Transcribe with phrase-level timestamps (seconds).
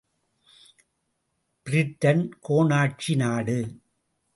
[1.67, 3.59] Britain கோனாட்சி நாடு.